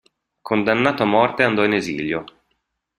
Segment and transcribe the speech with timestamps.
[0.41, 2.23] Condannato a morte andò in esilio.